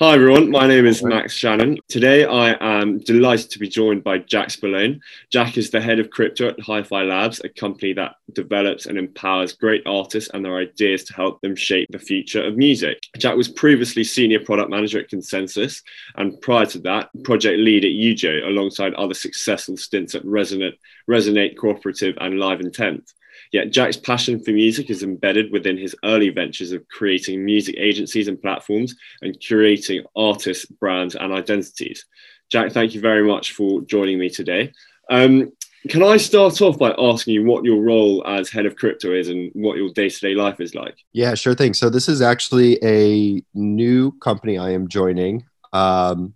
[0.00, 1.76] Hi everyone, my name is Max Shannon.
[1.88, 5.00] Today I am delighted to be joined by Jack Spallone.
[5.28, 9.54] Jack is the head of crypto at HiFi Labs, a company that develops and empowers
[9.54, 13.02] great artists and their ideas to help them shape the future of music.
[13.16, 15.82] Jack was previously senior product manager at Consensys,
[16.14, 20.78] and prior to that, project lead at UJO alongside other successful stints at Resonate,
[21.10, 23.14] Resonate Cooperative and LiveIntent.
[23.52, 28.28] Yet Jack's passion for music is embedded within his early ventures of creating music agencies
[28.28, 32.04] and platforms and curating artists, brands, and identities.
[32.50, 34.72] Jack, thank you very much for joining me today.
[35.10, 35.52] Um,
[35.88, 39.28] can I start off by asking you what your role as head of crypto is
[39.28, 40.96] and what your day to day life is like?
[41.12, 41.72] Yeah, sure thing.
[41.72, 45.44] So, this is actually a new company I am joining.
[45.72, 46.34] Um,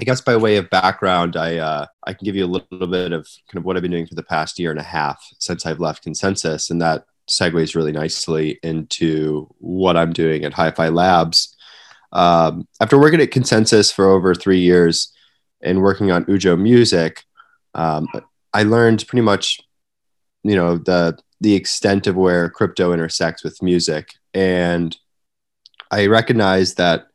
[0.00, 3.12] I guess by way of background, I uh, I can give you a little bit
[3.12, 5.66] of kind of what I've been doing for the past year and a half since
[5.66, 11.54] I've left Consensys, and that segues really nicely into what I'm doing at HiFi Labs.
[12.12, 15.12] Um, after working at Consensys for over three years
[15.60, 17.22] and working on Ujo Music,
[17.74, 18.08] um,
[18.54, 19.60] I learned pretty much,
[20.42, 24.96] you know, the the extent of where crypto intersects with music, and
[25.90, 27.08] I recognized that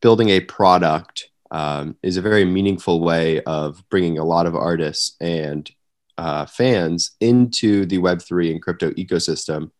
[0.00, 5.16] building a product um, is a very meaningful way of bringing a lot of artists
[5.20, 5.70] and
[6.18, 9.70] uh, fans into the Web3 and crypto ecosystem.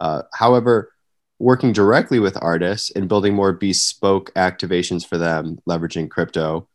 [0.00, 0.92] Uh, however,
[1.38, 6.68] working directly with artists and building more bespoke activations for them, leveraging crypto,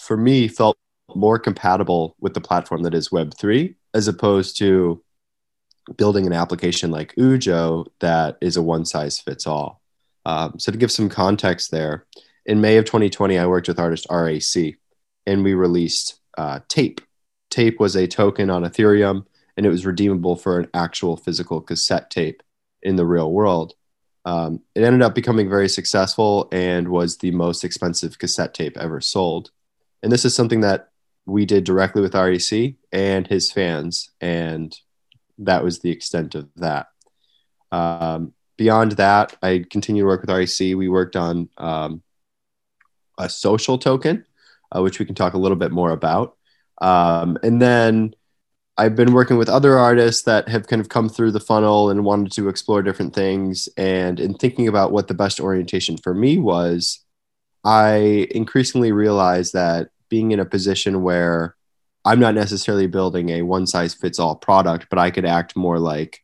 [0.00, 0.76] for me felt
[1.14, 5.02] more compatible with the platform that is Web3 as opposed to
[5.96, 9.82] building an application like Ujo that is a one size fits all.
[10.24, 12.06] Um, so, to give some context there,
[12.46, 14.76] in May of 2020, I worked with artist RAC
[15.26, 17.00] and we released uh, Tape.
[17.50, 19.26] Tape was a token on Ethereum
[19.56, 22.42] and it was redeemable for an actual physical cassette tape
[22.82, 23.74] in the real world.
[24.24, 29.00] Um, it ended up becoming very successful and was the most expensive cassette tape ever
[29.00, 29.50] sold.
[30.02, 30.88] And this is something that
[31.26, 34.76] we did directly with RAC and his fans, and
[35.38, 36.88] that was the extent of that.
[37.70, 40.76] Um, beyond that, I continued to work with RAC.
[40.76, 42.02] We worked on um,
[43.18, 44.24] a social token,
[44.74, 46.36] uh, which we can talk a little bit more about.
[46.80, 48.14] Um, and then
[48.78, 52.04] I've been working with other artists that have kind of come through the funnel and
[52.04, 53.68] wanted to explore different things.
[53.76, 57.00] And in thinking about what the best orientation for me was,
[57.64, 61.54] I increasingly realized that being in a position where
[62.04, 65.78] I'm not necessarily building a one size fits all product, but I could act more
[65.78, 66.20] like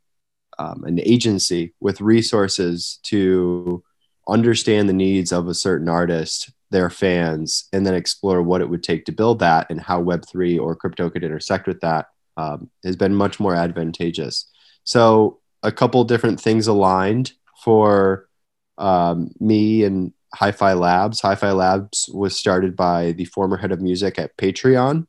[0.58, 3.84] um, an agency with resources to
[4.26, 8.82] understand the needs of a certain artist their fans and then explore what it would
[8.82, 12.06] take to build that and how web3 or crypto could intersect with that
[12.36, 14.50] um, has been much more advantageous.
[14.84, 17.32] So a couple different things aligned
[17.64, 18.28] for
[18.76, 21.20] um, me and hi-fi labs.
[21.20, 25.06] Hi-fi labs was started by the former head of music at patreon.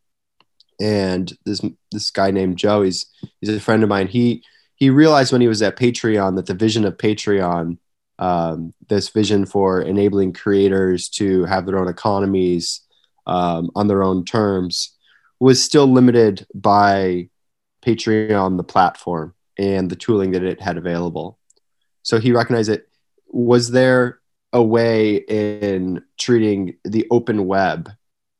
[0.82, 3.06] And this this guy named joe he's
[3.42, 4.08] he's a friend of mine.
[4.08, 4.44] He
[4.76, 7.78] he realized when he was at patreon that the vision of patreon
[8.20, 12.82] um, this vision for enabling creators to have their own economies
[13.26, 14.96] um, on their own terms
[15.40, 17.30] was still limited by
[17.84, 21.40] Patreon, the platform, and the tooling that it had available.
[22.04, 22.90] So he recognized it.
[23.28, 24.20] Was there
[24.52, 27.90] a way in treating the open web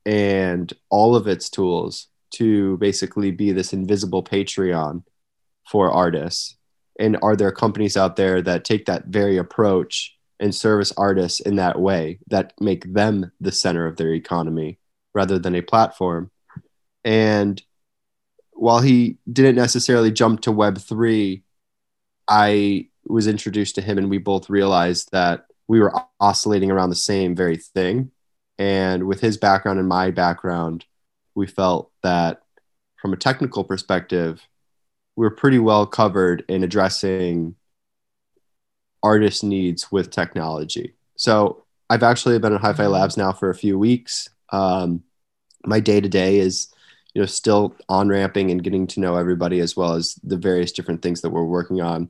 [0.06, 5.04] and all of its tools to basically be this invisible Patreon
[5.70, 6.56] for artists
[7.00, 11.56] and are there companies out there that take that very approach and service artists in
[11.56, 14.78] that way that make them the center of their economy
[15.16, 16.30] rather than a platform?
[17.04, 17.62] And
[18.60, 21.42] while he didn't necessarily jump to web3
[22.28, 26.96] i was introduced to him and we both realized that we were oscillating around the
[26.96, 28.12] same very thing.
[28.58, 30.86] And with his background and my background
[31.36, 32.42] we felt that
[32.98, 34.46] from a technical perspective
[35.16, 37.56] we're pretty well covered in addressing
[39.04, 40.96] artist needs with technology.
[41.16, 42.94] So I've actually been at Hi-Fi mm-hmm.
[42.94, 44.30] Labs now for a few weeks.
[44.52, 45.04] Um,
[45.66, 46.72] my day to day is,
[47.14, 50.72] you know, still on ramping and getting to know everybody as well as the various
[50.72, 52.10] different things that we're working on.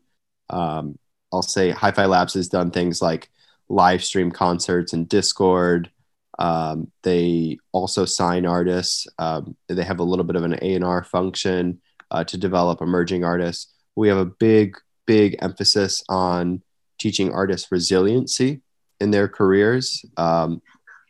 [0.50, 0.98] Um,
[1.32, 3.30] I'll say HiFi Labs has done things like
[3.70, 5.92] live stream concerts and Discord.
[6.38, 9.08] Um, they also sign artists.
[9.18, 11.82] Um, they have a little bit of an A and R function
[12.12, 13.74] uh, to develop emerging artists.
[13.96, 16.62] We have a big, big emphasis on
[17.00, 18.62] teaching artists resiliency
[19.00, 20.04] in their careers.
[20.18, 20.62] Um,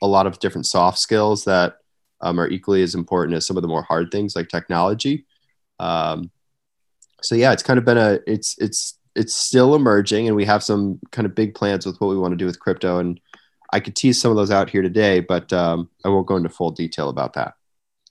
[0.02, 1.78] a lot of different soft skills that
[2.22, 5.26] um, are equally as important as some of the more hard things like technology.
[5.80, 6.32] Um,
[7.22, 10.64] so yeah, it's kind of been a it's it's it's still emerging, and we have
[10.64, 13.00] some kind of big plans with what we want to do with crypto.
[13.00, 13.20] And
[13.72, 16.50] I could tease some of those out here today, but um, I won't go into
[16.50, 17.54] full detail about that.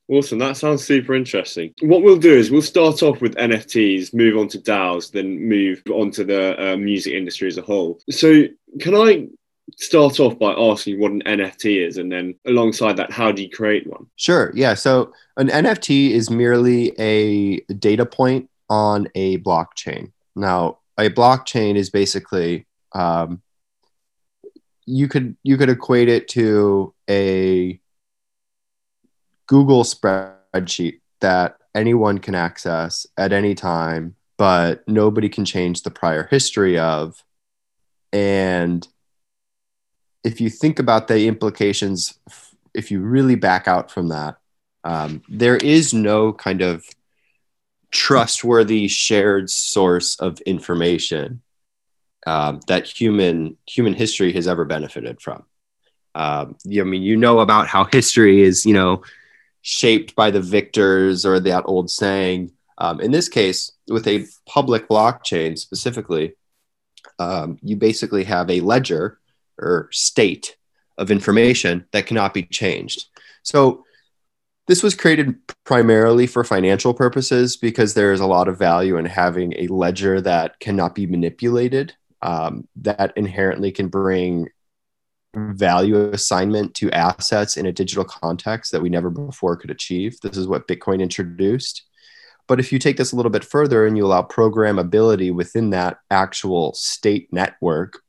[0.08, 0.38] Awesome.
[0.38, 1.74] That sounds super interesting.
[1.82, 5.82] What we'll do is we'll start off with NFTs, move on to DAOs, then move
[5.90, 8.00] on to the uh, music industry as a whole.
[8.08, 8.44] So,
[8.80, 9.28] can I
[9.76, 13.50] start off by asking what an NFT is, and then alongside that, how do you
[13.50, 14.06] create one?
[14.16, 14.50] Sure.
[14.54, 14.72] Yeah.
[14.74, 20.12] So, an NFT is merely a data point on a blockchain.
[20.34, 23.42] Now, a blockchain is basically um,
[24.86, 27.78] you could you could equate it to a
[29.48, 36.28] Google spreadsheet that anyone can access at any time, but nobody can change the prior
[36.30, 37.24] history of.
[38.12, 38.86] And
[40.22, 42.18] if you think about the implications,
[42.74, 44.36] if you really back out from that,
[44.84, 46.84] um, there is no kind of
[47.90, 51.42] trustworthy shared source of information
[52.26, 55.44] um, that human human history has ever benefited from.
[56.14, 59.02] Um, I mean, you know about how history is, you know,
[59.68, 62.50] shaped by the victors or that old saying.
[62.78, 66.32] Um, in this case, with a public blockchain specifically,
[67.18, 69.18] um, you basically have a ledger
[69.58, 70.56] or state
[70.96, 73.08] of information that cannot be changed.
[73.42, 73.84] So,
[74.68, 75.34] this was created
[75.64, 80.20] primarily for financial purposes because there is a lot of value in having a ledger
[80.22, 84.48] that cannot be manipulated, um, that inherently can bring
[85.54, 90.20] value assignment to assets in a digital context that we never before could achieve.
[90.20, 91.82] This is what Bitcoin introduced.
[92.46, 95.98] But if you take this a little bit further and you allow programmability within that
[96.10, 98.00] actual state network,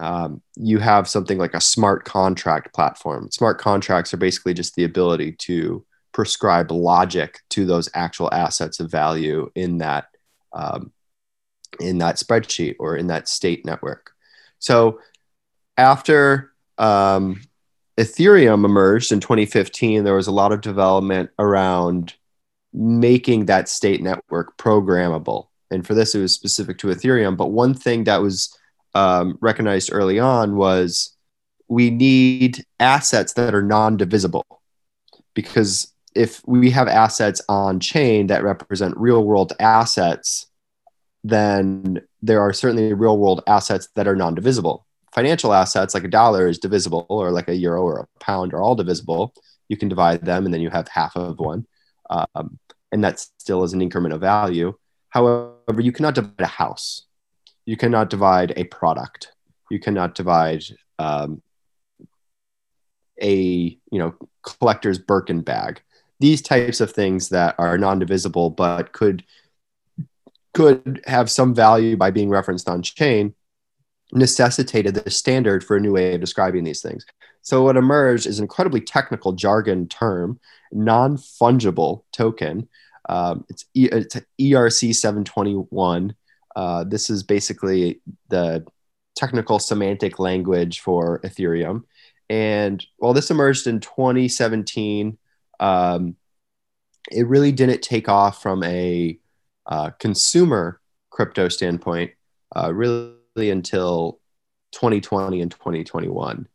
[0.00, 3.30] um, you have something like a smart contract platform.
[3.30, 8.90] Smart contracts are basically just the ability to prescribe logic to those actual assets of
[8.90, 10.06] value in that
[10.52, 10.92] um,
[11.80, 14.12] in that spreadsheet or in that state network.
[14.58, 15.00] So
[15.78, 17.40] after um,
[17.96, 22.14] Ethereum emerged in 2015, there was a lot of development around
[22.74, 25.46] making that state network programmable.
[25.70, 27.36] And for this, it was specific to Ethereum.
[27.36, 28.56] But one thing that was
[28.94, 31.16] um, recognized early on was
[31.68, 34.46] we need assets that are non divisible.
[35.34, 40.46] Because if we have assets on chain that represent real world assets,
[41.22, 46.08] then there are certainly real world assets that are non divisible financial assets like a
[46.08, 49.34] dollar is divisible or like a euro or a pound are all divisible.
[49.68, 51.66] You can divide them and then you have half of one.
[52.10, 52.58] Um,
[52.92, 54.74] and that still is an increment of value.
[55.10, 57.06] However you cannot divide a house.
[57.66, 59.32] You cannot divide a product.
[59.70, 60.64] You cannot divide
[60.98, 61.42] um,
[63.20, 65.82] a you know collector's birkin bag.
[66.20, 69.24] These types of things that are non-divisible but could
[70.54, 73.34] could have some value by being referenced on chain
[74.12, 77.04] necessitated the standard for a new way of describing these things.
[77.42, 80.38] So what emerged is an incredibly technical jargon term,
[80.72, 82.68] non-fungible token.
[83.08, 86.14] Um, it's, e- it's ERC 721.
[86.56, 88.66] Uh, this is basically the
[89.16, 91.84] technical semantic language for Ethereum.
[92.30, 95.16] And while this emerged in 2017,
[95.60, 96.16] um,
[97.10, 99.18] it really didn't take off from a
[99.66, 100.80] uh, consumer
[101.10, 102.12] crypto standpoint.
[102.54, 103.17] Uh, really
[103.50, 104.18] until
[104.72, 106.48] 2020 and 2021.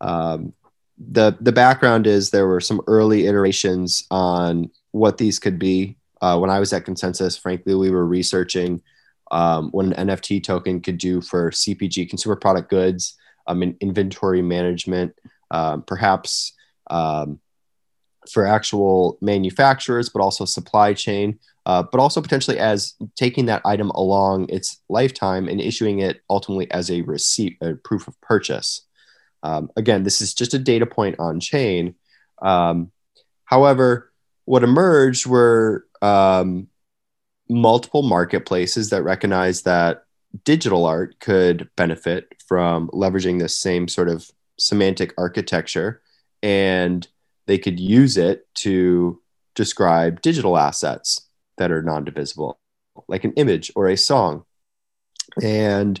[0.00, 0.52] Um,
[0.98, 5.96] the the background is there were some early iterations on what these could be.
[6.20, 8.82] Uh, when I was at Consensys, frankly, we were researching
[9.30, 13.16] um, what an NFT token could do for CPG, consumer product goods,
[13.46, 15.14] um, in inventory management,
[15.50, 16.54] um, perhaps
[16.90, 17.38] um,
[18.30, 23.90] for actual manufacturers, but also supply chain uh, but also potentially as taking that item
[23.90, 28.86] along its lifetime and issuing it ultimately as a receipt, a proof of purchase.
[29.42, 31.94] Um, again, this is just a data point on chain.
[32.40, 32.90] Um,
[33.44, 34.10] however,
[34.46, 36.68] what emerged were um,
[37.50, 40.04] multiple marketplaces that recognized that
[40.44, 46.00] digital art could benefit from leveraging this same sort of semantic architecture
[46.42, 47.06] and
[47.48, 49.20] they could use it to
[49.54, 52.60] describe digital assets that are non-divisible,
[53.08, 54.44] like an image or a song.
[55.42, 56.00] And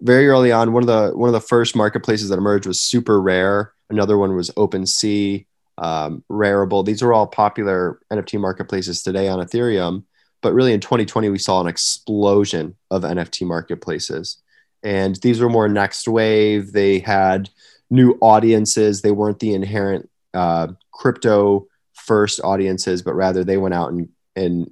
[0.00, 3.70] very early on, one of the one of the first marketplaces that emerged was SuperRare.
[3.88, 5.46] Another one was OpenSea,
[5.78, 6.84] um, Rarible.
[6.84, 10.04] These are all popular NFT marketplaces today on Ethereum.
[10.42, 14.36] But really, in 2020, we saw an explosion of NFT marketplaces,
[14.82, 16.72] and these were more next wave.
[16.72, 17.50] They had
[17.90, 19.02] new audiences.
[19.02, 24.70] They weren't the inherent uh, crypto first audiences, but rather they went out and and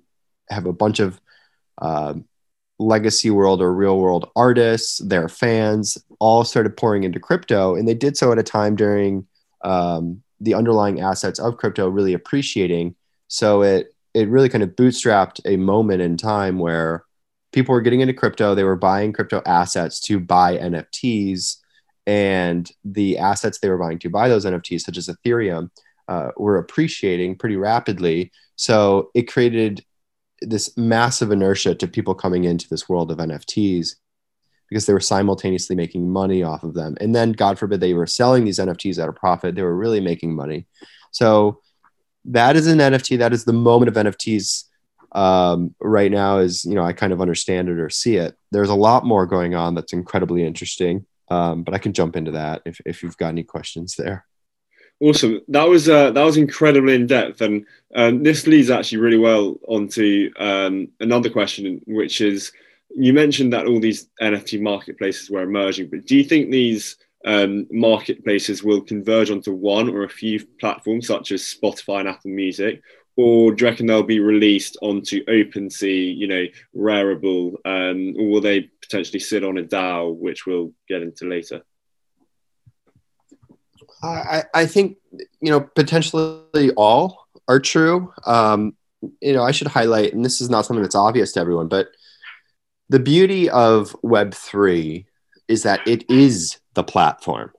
[0.50, 1.20] have a bunch of
[1.78, 2.14] uh,
[2.78, 7.74] legacy world or real world artists, their fans, all started pouring into crypto.
[7.74, 9.26] And they did so at a time during
[9.64, 12.94] um, the underlying assets of crypto really appreciating.
[13.28, 17.04] So it it really kind of bootstrapped a moment in time where
[17.52, 21.56] people were getting into crypto, they were buying crypto assets to buy NFTs,
[22.06, 25.70] and the assets they were buying to buy those NFTs, such as Ethereum,
[26.08, 28.32] uh, were appreciating pretty rapidly.
[28.56, 29.84] So it created
[30.42, 33.96] this massive inertia to people coming into this world of NFTs
[34.68, 36.96] because they were simultaneously making money off of them.
[37.00, 39.54] And then, God forbid, they were selling these NFTs at a profit.
[39.54, 40.66] They were really making money.
[41.12, 41.60] So
[42.26, 43.18] that is an NFT.
[43.18, 44.64] That is the moment of NFTs
[45.12, 46.38] um, right now.
[46.38, 48.36] Is you know I kind of understand it or see it.
[48.50, 51.06] There's a lot more going on that's incredibly interesting.
[51.28, 54.26] Um, but I can jump into that if if you've got any questions there.
[55.00, 55.40] Awesome.
[55.48, 59.56] That was uh, that was incredibly in depth, and um, this leads actually really well
[59.68, 62.50] onto um, another question, which is
[62.94, 67.66] you mentioned that all these NFT marketplaces were emerging, but do you think these um,
[67.70, 72.80] marketplaces will converge onto one or a few platforms such as Spotify and Apple Music,
[73.16, 78.40] or do you reckon they'll be released onto OpenSea, you know, Rarible, um, or will
[78.40, 81.62] they potentially sit on a DAO, which we'll get into later?
[84.02, 84.98] I, I think
[85.40, 88.12] you know potentially all are true.
[88.24, 88.76] Um,
[89.20, 91.88] you know, I should highlight, and this is not something that's obvious to everyone, but
[92.88, 95.06] the beauty of Web three
[95.48, 97.52] is that it is the platform.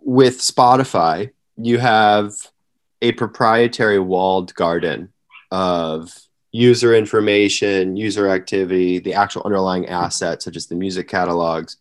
[0.00, 2.32] With Spotify, you have
[3.02, 5.12] a proprietary walled garden
[5.50, 6.12] of
[6.52, 11.76] user information, user activity, the actual underlying assets, such as the music catalogs,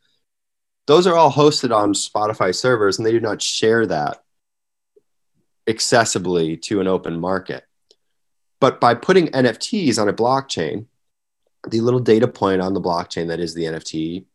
[0.88, 4.24] those are all hosted on Spotify servers and they do not share that
[5.68, 7.66] accessibly to an open market.
[8.60, 10.86] But by putting NFTs on a blockchain,
[11.68, 14.26] the little data point on the blockchain that is the NFT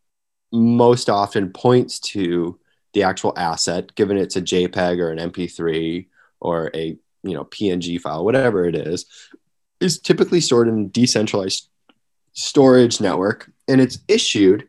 [0.52, 2.61] most often points to
[2.92, 6.06] the actual asset, given it's a JPEG or an MP3
[6.40, 9.06] or a you know PNG file, whatever it is,
[9.80, 11.68] is typically stored in a decentralized
[12.35, 14.68] storage network and it's issued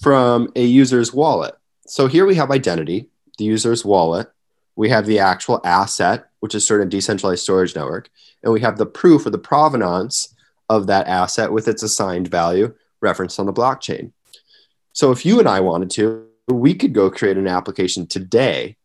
[0.00, 1.54] from a user's wallet.
[1.86, 4.30] So here we have identity, the user's wallet.
[4.76, 8.10] We have the actual asset, which is stored in decentralized storage network.
[8.42, 10.34] And we have the proof or the provenance
[10.68, 14.12] of that asset with its assigned value referenced on the blockchain.
[14.92, 18.76] So if you and I wanted to, we could go create an application today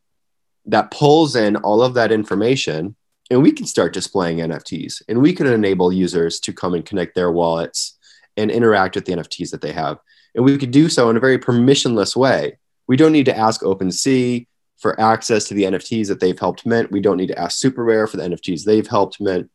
[0.65, 2.95] that pulls in all of that information
[3.29, 7.15] and we can start displaying NFTs and we can enable users to come and connect
[7.15, 7.97] their wallets
[8.37, 9.97] and interact with the NFTs that they have.
[10.35, 12.57] And we could do so in a very permissionless way.
[12.87, 14.47] We don't need to ask OpenSea
[14.77, 16.91] for access to the NFTs that they've helped mint.
[16.91, 19.49] We don't need to ask SuperRare for the NFTs they've helped mint.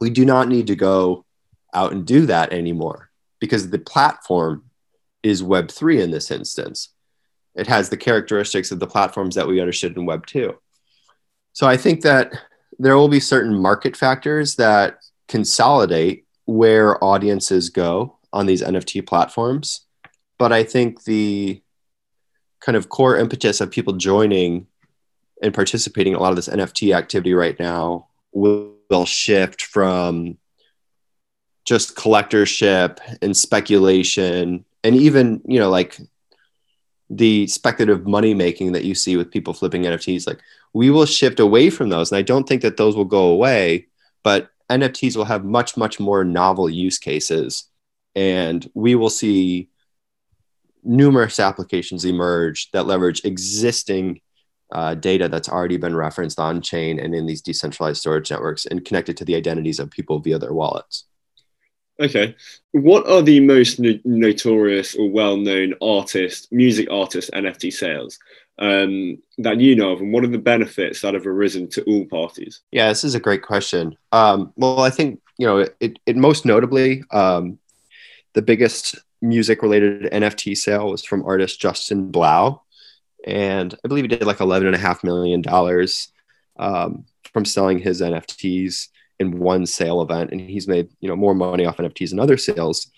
[0.00, 1.24] We do not need to go
[1.72, 4.64] out and do that anymore because the platform
[5.22, 6.90] is Web3 in this instance.
[7.54, 10.54] It has the characteristics of the platforms that we understood in Web 2.
[11.52, 12.32] So I think that
[12.78, 19.82] there will be certain market factors that consolidate where audiences go on these NFT platforms.
[20.38, 21.62] But I think the
[22.60, 24.66] kind of core impetus of people joining
[25.42, 30.38] and participating in a lot of this NFT activity right now will, will shift from
[31.64, 35.98] just collectorship and speculation and even you know like
[37.10, 40.40] the speculative money making that you see with people flipping nfts like
[40.72, 43.86] we will shift away from those and i don't think that those will go away
[44.22, 47.70] but nfts will have much much more novel use cases
[48.14, 49.68] and we will see
[50.82, 54.20] numerous applications emerge that leverage existing
[54.72, 58.84] uh, data that's already been referenced on chain and in these decentralized storage networks and
[58.84, 61.04] connected to the identities of people via their wallets.
[62.00, 62.34] Okay.
[62.72, 68.18] What are the most no- notorious or well known artist, music artist NFT sales
[68.58, 70.00] um, that you know of?
[70.00, 72.62] And what are the benefits that have arisen to all parties?
[72.72, 73.96] Yeah, this is a great question.
[74.12, 77.58] Um, well, I think, you know, it, it most notably, um,
[78.32, 82.62] the biggest music related NFT sale was from artist Justin Blau.
[83.24, 85.42] And I believe he did like $11.5 million
[86.56, 88.88] um, from selling his NFTs
[89.20, 90.30] in one sale event.
[90.30, 92.90] And he's made, you know, more money off NFTs than other sales.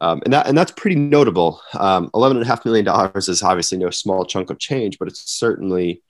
[0.00, 1.60] Um, and that and that's pretty notable.
[1.74, 5.08] Um, Eleven and a half million dollars is obviously no small chunk of change, but
[5.08, 6.02] it's certainly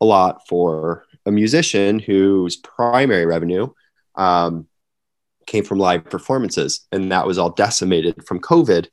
[0.00, 3.68] a lot for a musician whose primary revenue
[4.14, 4.66] um,
[5.46, 8.88] came from live performances, and that was all decimated from COVID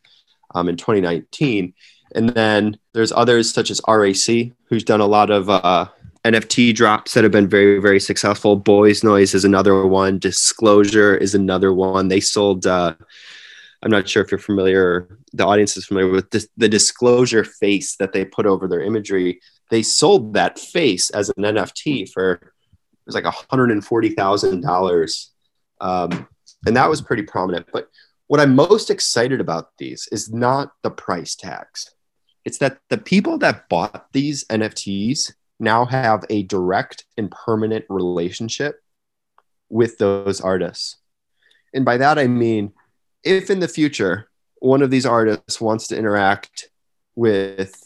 [0.56, 1.74] um, in 2019.
[2.16, 5.88] And then there's others such as RAC, who's done a lot of uh,
[6.28, 8.58] NFT drops that have been very, very successful.
[8.58, 10.20] Boys Noize is another one.
[10.20, 12.10] Disclosure is another one.
[12.10, 12.96] They sold, uh,
[13.82, 17.96] I'm not sure if you're familiar, the audience is familiar with this, the disclosure face
[17.98, 19.40] that they put over their imagery.
[19.70, 22.42] They sold that face as an NFT for, it
[23.06, 25.28] was like $140,000.
[25.80, 26.28] Um,
[26.66, 27.68] and that was pretty prominent.
[27.72, 27.90] But
[28.28, 31.90] what I'm most excited about these is not the price tags.
[32.44, 38.82] It's that the people that bought these NFTs now have a direct and permanent relationship
[39.70, 40.98] with those artists.
[41.74, 42.74] And by that, I mean,
[43.24, 46.70] if in the future one of these artists wants to interact
[47.16, 47.84] with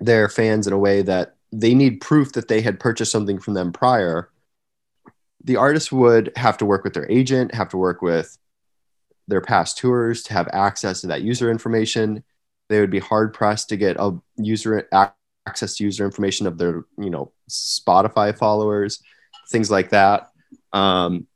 [0.00, 3.54] their fans in a way that they need proof that they had purchased something from
[3.54, 4.30] them prior,
[5.42, 8.36] the artist would have to work with their agent, have to work with
[9.28, 12.22] their past tours to have access to that user information.
[12.68, 14.88] They would be hard pressed to get a user
[15.46, 19.02] access to user information of their, you know, Spotify followers,
[19.48, 20.30] things like that.
[20.72, 21.26] Um,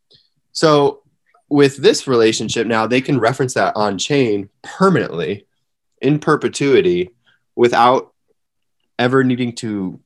[0.52, 1.02] so
[1.48, 5.46] with this relationship now, they can reference that on chain permanently
[6.00, 7.10] in perpetuity
[7.56, 8.12] without
[8.98, 10.00] ever needing to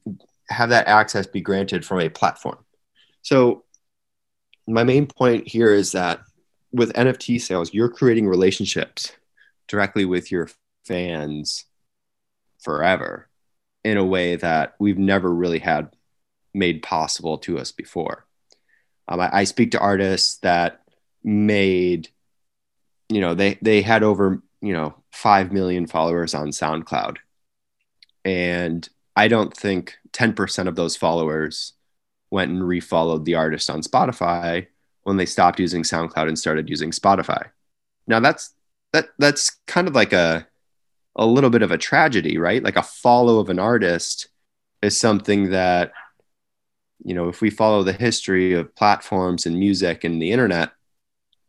[0.49, 2.59] have that access be granted from a platform.
[3.23, 3.65] So
[4.67, 6.21] my main point here is that
[6.73, 9.13] with NFT sales, you're creating relationships
[9.69, 10.51] directly with your
[10.85, 11.65] fans
[12.61, 13.29] forever
[13.85, 15.95] in a way that we've never really had
[16.55, 18.27] made possible to us before.
[19.07, 20.81] Um, I, I, speak to artists that
[21.23, 22.09] made,
[23.09, 27.19] you know, they they had over you know five million followers on SoundCloud,
[28.25, 31.75] and I don't think ten percent of those followers
[32.31, 34.67] went and refollowed the artist on Spotify
[35.03, 37.51] when they stopped using SoundCloud and started using Spotify.
[38.07, 38.55] Now that's
[38.95, 40.47] that that's kind of like a
[41.17, 42.63] a little bit of a tragedy, right?
[42.63, 44.29] Like a follow of an artist
[44.83, 45.93] is something that
[47.05, 50.73] you know, if we follow the history of platforms and music and the internet,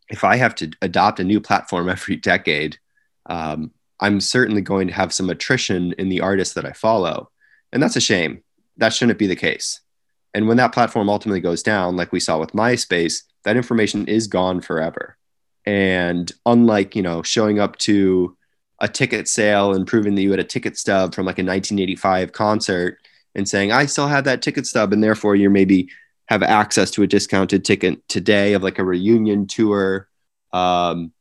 [0.10, 2.77] if I have to adopt a new platform every decade,
[3.25, 7.32] um, I'm certainly going to have some attrition in the artists that I follow.
[7.71, 8.43] And that's a shame.
[8.78, 9.80] That shouldn't be the case.
[10.34, 14.28] And when that platform ultimately goes down, like we saw with MySpace, that information is
[14.28, 15.17] gone forever.
[15.65, 18.36] And unlike, you know, showing up to
[18.79, 22.31] a ticket sale and proving that you had a ticket stub from like a 1985
[22.31, 22.97] concert
[23.33, 24.93] and saying, I still have that ticket stub.
[24.93, 25.89] And therefore you maybe
[26.27, 30.09] have access to a discounted ticket today of like a reunion tour.
[30.51, 31.11] Um,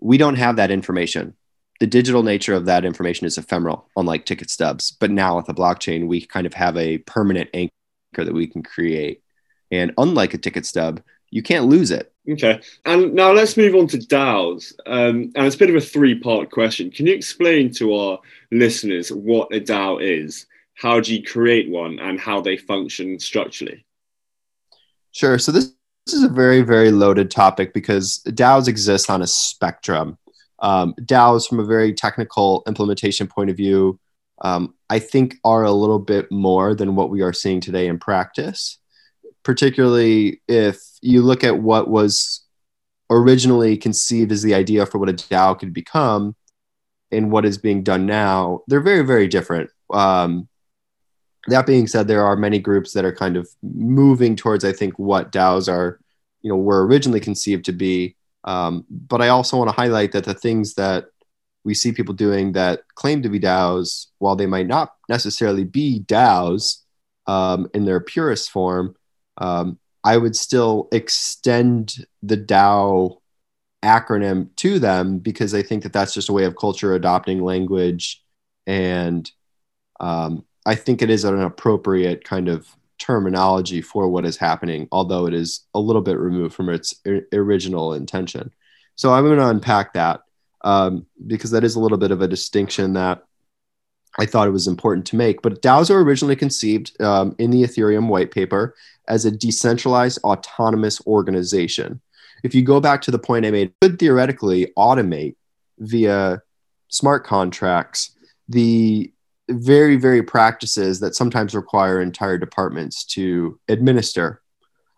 [0.00, 1.34] we don't have that information.
[1.80, 4.92] The digital nature of that information is ephemeral, unlike ticket stubs.
[4.92, 7.72] But now with the blockchain, we kind of have a permanent anchor
[8.16, 9.22] that we can create.
[9.70, 12.13] And unlike a ticket stub, you can't lose it.
[12.28, 12.60] Okay.
[12.86, 14.72] And now let's move on to DAOs.
[14.86, 16.90] Um, and it's a bit of a three part question.
[16.90, 18.18] Can you explain to our
[18.50, 20.46] listeners what a DAO is?
[20.74, 23.84] How do you create one and how they function structurally?
[25.12, 25.38] Sure.
[25.38, 25.72] So this,
[26.06, 30.18] this is a very, very loaded topic because DAOs exist on a spectrum.
[30.60, 34.00] Um, DAOs, from a very technical implementation point of view,
[34.40, 37.98] um, I think are a little bit more than what we are seeing today in
[37.98, 38.78] practice
[39.44, 42.44] particularly if you look at what was
[43.10, 46.34] originally conceived as the idea for what a DAO could become
[47.12, 49.70] and what is being done now, they're very, very different.
[49.92, 50.48] Um,
[51.46, 54.98] that being said, there are many groups that are kind of moving towards, I think,
[54.98, 56.00] what DAOs are,
[56.40, 58.16] you know, were originally conceived to be.
[58.44, 61.06] Um, but I also want to highlight that the things that
[61.64, 66.00] we see people doing that claim to be DAOs, while they might not necessarily be
[66.00, 66.78] DAOs
[67.26, 68.96] um, in their purest form,
[69.38, 73.18] um, I would still extend the DAO
[73.82, 78.22] acronym to them because I think that that's just a way of culture adopting language.
[78.66, 79.30] And
[80.00, 82.66] um, I think it is an appropriate kind of
[82.98, 86.94] terminology for what is happening, although it is a little bit removed from its
[87.32, 88.52] original intention.
[88.96, 90.20] So I'm going to unpack that
[90.62, 93.22] um, because that is a little bit of a distinction that
[94.18, 95.42] I thought it was important to make.
[95.42, 98.74] But DAOs were originally conceived um, in the Ethereum white paper
[99.08, 102.00] as a decentralized autonomous organization.
[102.42, 105.36] If you go back to the point I made, could theoretically automate
[105.78, 106.42] via
[106.88, 108.16] smart contracts
[108.48, 109.12] the
[109.50, 114.40] very, very practices that sometimes require entire departments to administer.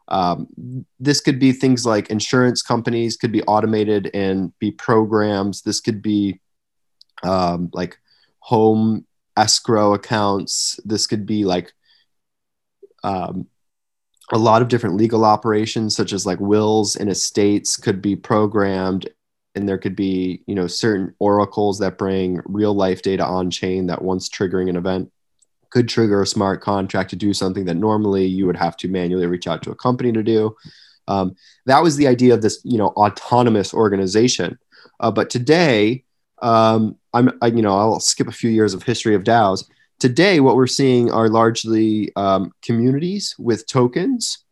[0.09, 5.63] Um, this could be things like insurance companies could be automated and be programs.
[5.63, 6.41] This could be
[7.25, 7.99] um, like
[8.39, 9.05] home
[9.37, 10.79] escrow accounts.
[10.85, 11.73] This could be like
[13.03, 13.47] um,
[14.33, 19.09] a lot of different legal operations, such as like wills and estates, could be programmed.
[19.55, 23.87] And there could be, you know, certain oracles that bring real life data on chain
[23.87, 25.11] that once triggering an event
[25.71, 29.27] could trigger a smart contract to do something that normally you would have to manually
[29.27, 30.55] reach out to a company to do.
[31.09, 31.37] Um,
[31.67, 34.59] that was the idea of this, you know, autonomous organization.
[35.01, 36.05] Uh, but today,
[36.43, 39.69] um, I'm, I, you know, I'll skip a few years of history of DAOs.
[39.99, 44.45] Today, what we're seeing are largely um, communities with tokens,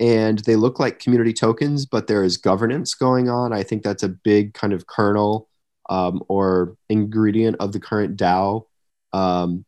[0.00, 3.52] and they look like community tokens, but there is governance going on.
[3.52, 5.48] I think that's a big kind of kernel
[5.90, 8.64] um, or ingredient of the current DAO
[9.12, 9.66] um,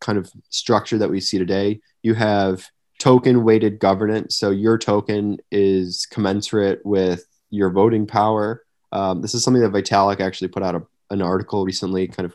[0.00, 1.80] kind of structure that we see today.
[2.02, 2.66] You have
[2.98, 4.38] token weighted governance.
[4.38, 8.64] So your token is commensurate with your voting power.
[8.92, 12.34] Um, this is something that Vitalik actually put out a, an article recently, kind of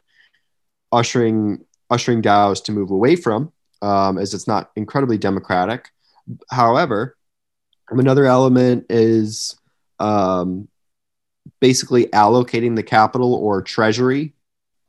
[0.92, 3.52] ushering ushering DAOs to move away from,
[3.82, 5.90] um, as it's not incredibly democratic.
[6.50, 7.18] However,
[7.90, 9.60] another element is
[10.00, 10.68] um,
[11.60, 14.34] basically allocating the capital or treasury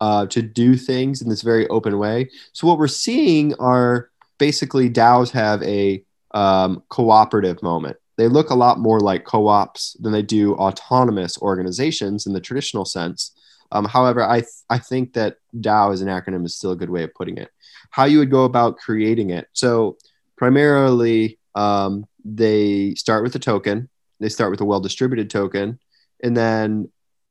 [0.00, 2.30] uh, to do things in this very open way.
[2.52, 7.96] So what we're seeing are basically DAOs have a um, cooperative moment.
[8.16, 12.84] They look a lot more like co-ops than they do autonomous organizations in the traditional
[12.84, 13.32] sense.
[13.72, 16.90] Um, however, I th- I think that DAO as an acronym is still a good
[16.90, 17.50] way of putting it.
[17.90, 19.48] How you would go about creating it.
[19.52, 19.96] So
[20.36, 23.88] primarily, um, they start with a token.
[24.20, 25.80] They start with a well-distributed token,
[26.22, 26.90] and then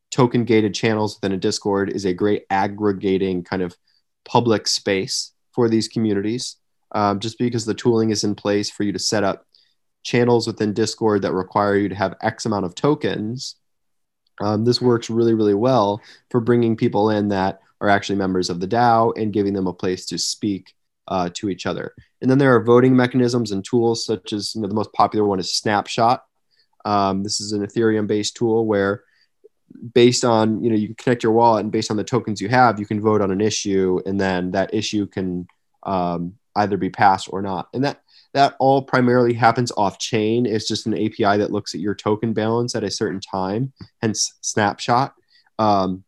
[0.09, 3.77] token gated channels within a Discord is a great aggregating kind of
[4.25, 6.57] public space for these communities.
[6.93, 9.45] Um, just because the tooling is in place for you to set up
[10.03, 13.55] channels within Discord that require you to have X amount of tokens.
[14.39, 18.59] Um, this works really, really well for bringing people in that are actually members of
[18.59, 20.73] the DAO and giving them a place to speak
[21.07, 21.93] uh, to each other.
[22.21, 25.25] And then there are voting mechanisms and tools such as you know, the most popular
[25.25, 26.23] one is Snapshot.
[26.85, 29.03] Um, this is an Ethereum based tool where
[29.93, 32.49] based on you know you can connect your wallet and based on the tokens you
[32.49, 35.47] have you can vote on an issue and then that issue can
[35.83, 38.01] um, either be passed or not and that
[38.33, 42.33] that all primarily happens off chain it's just an api that looks at your token
[42.33, 45.13] balance at a certain time hence snapshot
[45.59, 46.03] um,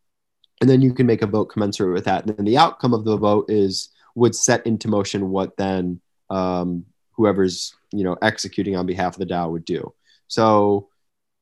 [0.62, 3.04] and then you can make a vote commensurate with that and then the outcome of
[3.04, 8.86] the vote is would set into motion what then um, whoever's you know executing on
[8.86, 9.94] behalf of the dao would do
[10.28, 10.88] so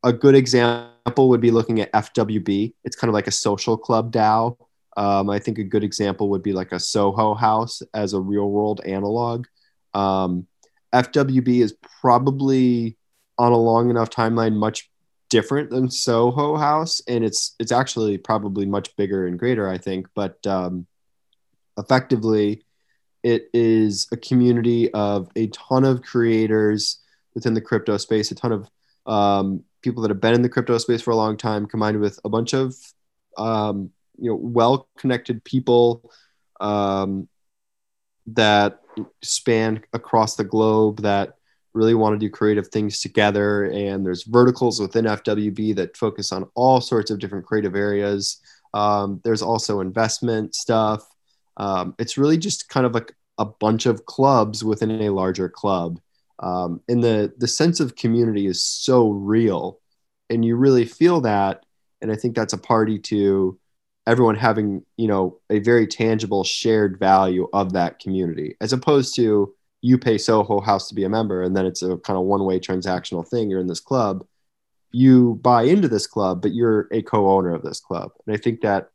[0.04, 2.74] a good example would be looking at FWB.
[2.84, 4.58] It's kind of like a social club DAO.
[4.98, 8.50] Um, I think a good example would be like a Soho House as a real
[8.50, 9.46] world analog.
[9.94, 10.48] Um,
[10.94, 12.98] FWB is probably
[13.38, 14.90] on a long enough timeline much
[15.30, 20.08] different than Soho House, and it's it's actually probably much bigger and greater, I think.
[20.14, 20.86] But um,
[21.78, 22.64] effectively,
[23.24, 27.00] it is a community of a ton of creators
[27.34, 28.70] within the crypto space, a ton of
[29.06, 32.20] um, people that have been in the crypto space for a long time, combined with
[32.26, 32.76] a bunch of
[33.38, 36.12] um, you know well-connected people
[36.60, 37.28] um,
[38.36, 38.82] that
[39.22, 41.36] span across the globe that
[41.74, 43.66] really want to do creative things together.
[43.66, 48.40] And there's verticals within FWB that focus on all sorts of different creative areas.
[48.74, 51.04] Um, there's also investment stuff.
[51.58, 56.00] Um, it's really just kind of like a bunch of clubs within a larger club
[56.42, 59.80] um, and the the sense of community is so real
[60.30, 61.64] and you really feel that
[62.02, 63.58] and i think that's a party to
[64.08, 69.54] everyone having you know a very tangible shared value of that community as opposed to
[69.82, 72.46] you pay soho house to be a member and then it's a kind of one
[72.46, 74.26] way transactional thing you're in this club
[74.92, 78.62] you buy into this club but you're a co-owner of this club and i think
[78.62, 78.90] that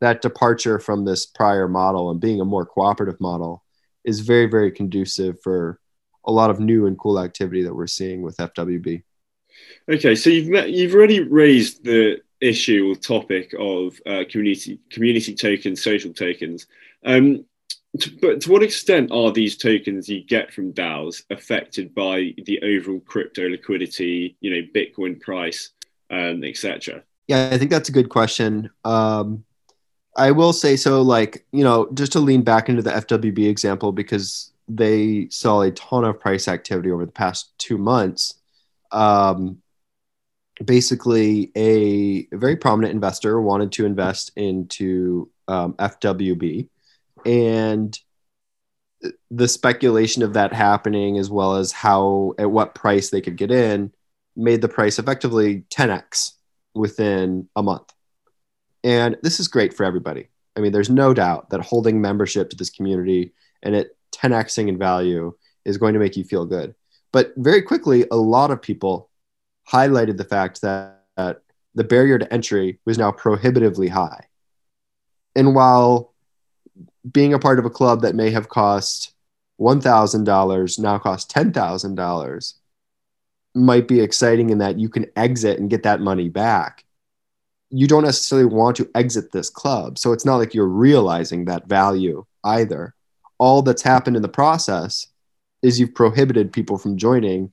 [0.00, 3.64] that departure from this prior model and being a more cooperative model
[4.04, 5.80] is very very conducive for
[6.24, 9.02] a lot of new and cool activity that we're seeing with FWB.
[9.88, 15.34] Okay, so you've met, you've already raised the issue or topic of uh, community community
[15.34, 16.66] tokens, social tokens.
[17.04, 17.44] Um,
[17.98, 22.60] to, but to what extent are these tokens you get from DAOs affected by the
[22.62, 25.70] overall crypto liquidity, you know, Bitcoin price,
[26.10, 27.02] um, etc.?
[27.26, 28.70] Yeah, I think that's a good question.
[28.84, 29.44] Um,
[30.16, 33.92] I will say so, like you know, just to lean back into the FWB example
[33.92, 38.34] because they saw a ton of price activity over the past two months.
[38.92, 39.59] Um,
[40.64, 46.68] basically, a, very prominent investor wanted to invest into um, FWB,
[47.24, 47.98] and
[49.30, 53.50] the speculation of that happening, as well as how at what price they could get
[53.50, 53.92] in,
[54.36, 56.32] made the price effectively 10x
[56.74, 57.92] within a month.
[58.84, 60.28] And this is great for everybody.
[60.56, 64.78] I mean, there's no doubt that holding membership to this community and it 10xing in
[64.78, 65.32] value
[65.64, 66.74] is going to make you feel good.
[67.12, 69.09] But very quickly, a lot of people
[69.70, 71.42] highlighted the fact that, that
[71.74, 74.26] the barrier to entry was now prohibitively high.
[75.36, 76.12] And while
[77.10, 79.14] being a part of a club that may have cost
[79.60, 82.54] $1,000 now costs $10,000
[83.54, 86.84] might be exciting in that you can exit and get that money back.
[87.70, 89.98] You don't necessarily want to exit this club.
[89.98, 92.94] So it's not like you're realizing that value either.
[93.38, 95.06] All that's happened in the process
[95.62, 97.52] is you've prohibited people from joining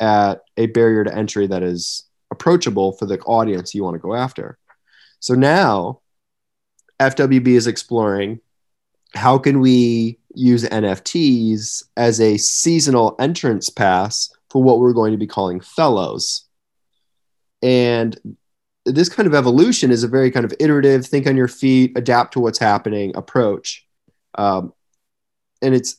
[0.00, 4.14] at a barrier to entry that is approachable for the audience you want to go
[4.14, 4.58] after.
[5.20, 6.00] So now
[7.00, 8.40] FWB is exploring
[9.14, 15.18] how can we use NFTs as a seasonal entrance pass for what we're going to
[15.18, 16.44] be calling fellows.
[17.62, 18.36] And
[18.84, 22.34] this kind of evolution is a very kind of iterative, think on your feet, adapt
[22.34, 23.86] to what's happening approach.
[24.36, 24.72] Um,
[25.60, 25.96] and it's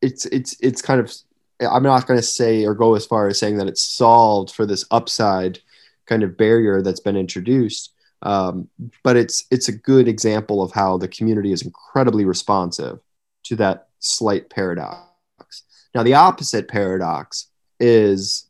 [0.00, 1.12] it's it's it's kind of
[1.60, 4.66] I'm not going to say or go as far as saying that it's solved for
[4.66, 5.60] this upside
[6.06, 7.94] kind of barrier that's been introduced.
[8.22, 8.68] Um,
[9.02, 13.00] but it's it's a good example of how the community is incredibly responsive
[13.44, 15.64] to that slight paradox.
[15.94, 17.48] Now, the opposite paradox
[17.80, 18.48] is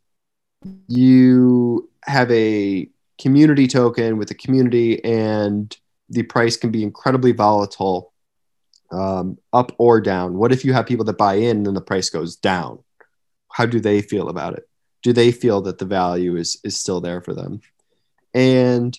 [0.88, 2.88] you have a
[3.18, 5.74] community token with a community, and
[6.08, 8.12] the price can be incredibly volatile,
[8.90, 10.34] um, up or down.
[10.34, 12.80] What if you have people that buy in and then the price goes down?
[13.52, 14.68] How do they feel about it?
[15.02, 17.60] Do they feel that the value is is still there for them?
[18.34, 18.98] And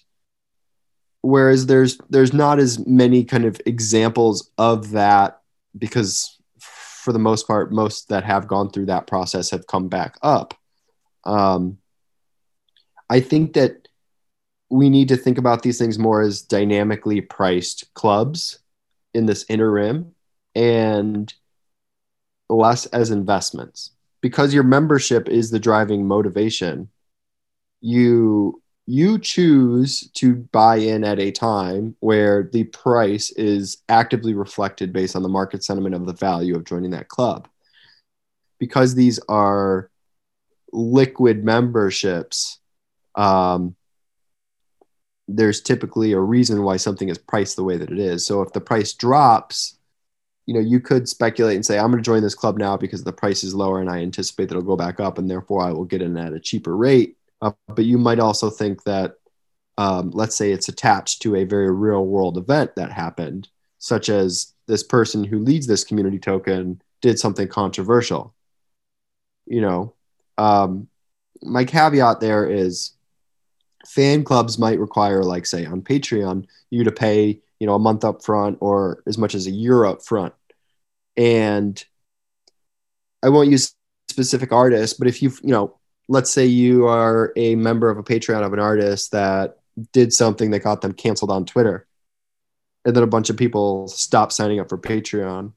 [1.23, 5.41] whereas there's there's not as many kind of examples of that
[5.75, 10.17] because for the most part most that have gone through that process have come back
[10.21, 10.53] up
[11.23, 11.77] um,
[13.09, 13.87] i think that
[14.69, 18.59] we need to think about these things more as dynamically priced clubs
[19.13, 20.13] in this inner rim
[20.55, 21.33] and
[22.49, 23.91] less as investments
[24.23, 26.89] because your membership is the driving motivation
[27.81, 34.91] you you choose to buy in at a time where the price is actively reflected
[34.91, 37.47] based on the market sentiment of the value of joining that club.
[38.59, 39.89] Because these are
[40.73, 42.59] liquid memberships,
[43.15, 43.75] um,
[45.29, 48.25] there's typically a reason why something is priced the way that it is.
[48.25, 49.77] So if the price drops,
[50.45, 53.03] you know, you could speculate and say, I'm going to join this club now because
[53.03, 55.71] the price is lower and I anticipate that it'll go back up and therefore I
[55.71, 59.15] will get in at a cheaper rate uh, but you might also think that,
[59.77, 64.53] um, let's say it's attached to a very real world event that happened, such as
[64.65, 68.33] this person who leads this community token did something controversial.
[69.45, 69.93] You know,
[70.37, 70.87] um,
[71.41, 72.93] my caveat there is
[73.85, 78.03] fan clubs might require, like, say, on Patreon, you to pay, you know, a month
[78.03, 80.33] up front or as much as a year up front.
[81.15, 81.81] And
[83.23, 83.73] I won't use
[84.09, 88.03] specific artists, but if you've, you know, let's say you are a member of a
[88.03, 89.59] Patreon of an artist that
[89.93, 91.87] did something that got them canceled on Twitter.
[92.83, 95.53] And then a bunch of people stop signing up for Patreon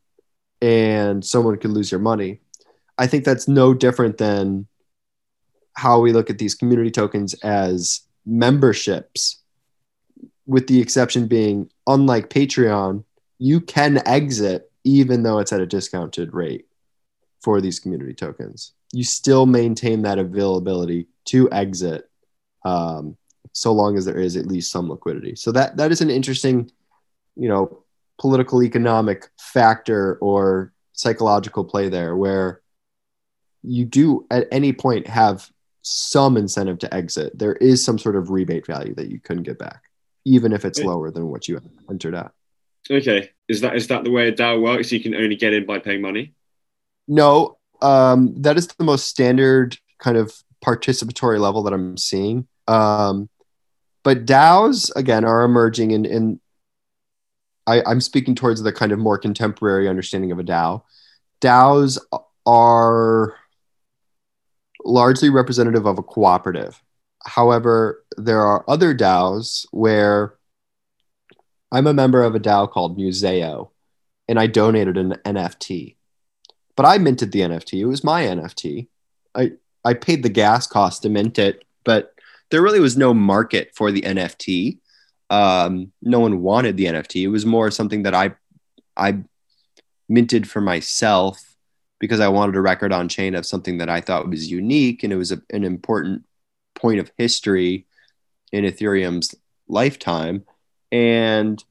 [0.62, 2.38] and someone could lose your money.
[2.99, 4.69] I think that's no different than
[5.73, 9.42] how we look at these community tokens as memberships,
[10.46, 13.04] with the exception being, unlike Patreon,
[13.38, 16.66] you can exit even though it's at a discounted rate
[17.42, 22.09] for these community tokens you still maintain that availability to exit
[22.64, 23.16] um,
[23.52, 25.35] so long as there is at least some liquidity.
[25.35, 26.70] So that that is an interesting,
[27.35, 27.85] you know,
[28.18, 32.62] political economic factor or psychological play there where
[33.62, 35.50] you do at any point have
[35.82, 37.38] some incentive to exit.
[37.38, 39.82] There is some sort of rebate value that you couldn't get back,
[40.26, 42.32] even if it's lower than what you entered at.
[42.90, 44.92] Okay, is that is that the way a DAO works?
[44.92, 46.34] You can only get in by paying money.
[47.08, 50.34] No, um, that is the most standard kind of
[50.64, 52.48] participatory level that I'm seeing.
[52.66, 53.28] Um,
[54.02, 56.40] but DAOs again are emerging, and, and
[57.66, 60.82] I, I'm speaking towards the kind of more contemporary understanding of a DAO.
[61.40, 61.98] DAOs
[62.44, 63.36] are
[64.84, 66.80] largely representative of a cooperative.
[67.26, 70.34] However, there are other DAOs where
[71.70, 73.72] I'm a member of a DAO called Museo,
[74.28, 75.96] and I donated an NFT
[76.76, 77.80] but I minted the NFT.
[77.80, 78.88] It was my NFT.
[79.34, 79.52] I
[79.84, 82.12] I paid the gas cost to mint it, but
[82.50, 84.78] there really was no market for the NFT.
[85.30, 87.22] Um, no one wanted the NFT.
[87.22, 88.34] It was more something that I
[88.96, 89.24] I
[90.08, 91.56] minted for myself
[91.98, 95.12] because I wanted a record on chain of something that I thought was unique and
[95.12, 96.24] it was a, an important
[96.76, 97.86] point of history
[98.52, 99.34] in Ethereum's
[99.66, 100.44] lifetime.
[100.92, 101.62] And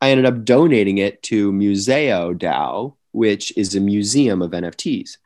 [0.00, 5.18] I ended up donating it to Museo DAO, which is a museum of NFTs.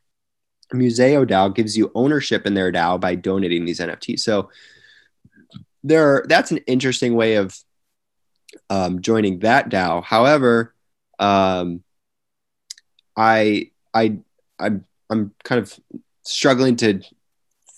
[0.72, 4.20] Museo DAO gives you ownership in their DAO by donating these NFTs.
[4.20, 4.50] So
[5.82, 7.58] there, that's an interesting way of
[8.68, 10.04] um, joining that DAO.
[10.04, 10.74] However,
[11.18, 11.82] um,
[13.16, 14.18] I I
[14.58, 15.78] I'm I'm kind of
[16.22, 17.02] struggling to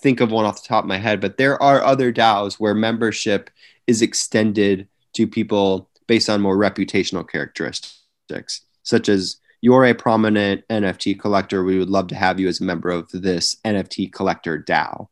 [0.01, 2.75] think of one off the top of my head, but there are other DAOs where
[2.75, 3.51] membership
[3.87, 11.19] is extended to people based on more reputational characteristics, such as you're a prominent NFT
[11.21, 11.63] collector.
[11.63, 15.09] We would love to have you as a member of this NFT collector DAO.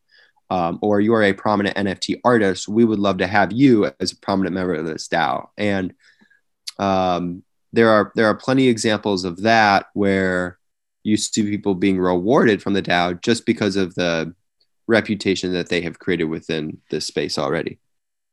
[0.51, 2.69] Um, or you're a prominent NFT artist.
[2.69, 5.49] We would love to have you as a prominent member of this DAO.
[5.59, 5.93] And
[6.79, 10.59] um, there are there are plenty of examples of that where
[11.03, 14.35] you see people being rewarded from the DAO just because of the
[14.89, 17.79] reputation that they have created within this space already.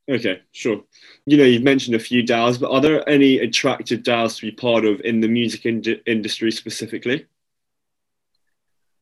[0.08, 0.82] Okay, sure.
[1.26, 4.52] You know, you've mentioned a few DAOs, but are there any attractive DAOs to be
[4.52, 7.26] part of in the music in- industry specifically?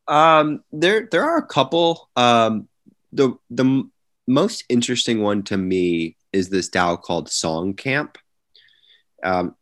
[0.08, 2.10] Um, there, there are a couple.
[2.16, 2.68] Um,
[3.12, 3.92] the the m-
[4.26, 8.16] most interesting one to me is this DAO called Songcamp.
[9.22, 9.54] Um,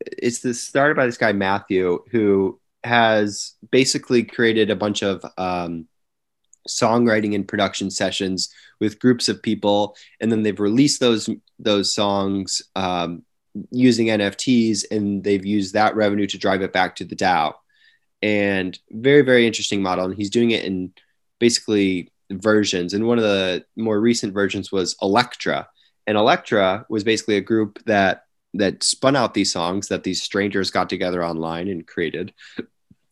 [0.00, 5.86] it's this started by this guy Matthew who has basically created a bunch of um,
[6.78, 11.28] songwriting and production sessions with groups of people, and then they've released those
[11.58, 13.22] those songs um,
[13.70, 17.54] using NFTs, and they've used that revenue to drive it back to the DAO.
[18.22, 20.92] And very very interesting model, and he's doing it in
[21.38, 22.94] basically versions.
[22.94, 25.68] And one of the more recent versions was Elektra,
[26.06, 30.70] and Elektra was basically a group that that spun out these songs that these strangers
[30.70, 32.32] got together online and created.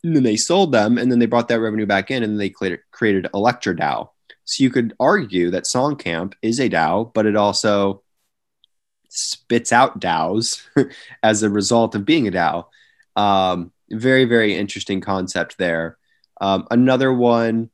[0.03, 2.49] And then they sold them, and then they brought that revenue back in, and they
[2.49, 4.09] created Elektra DAO.
[4.45, 8.01] So you could argue that Songcamp is a DAO, but it also
[9.09, 10.61] spits out DAOs
[11.23, 12.65] as a result of being a DAO.
[13.15, 15.97] Um, very, very interesting concept there.
[16.39, 17.69] Um, another one,